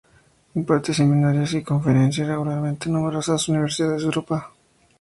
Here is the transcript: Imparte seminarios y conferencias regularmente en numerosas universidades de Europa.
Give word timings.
Imparte 0.55 0.95
seminarios 0.95 1.53
y 1.53 1.61
conferencias 1.61 2.27
regularmente 2.27 2.89
en 2.89 2.95
numerosas 2.95 3.47
universidades 3.49 4.01
de 4.01 4.07
Europa. 4.07 4.51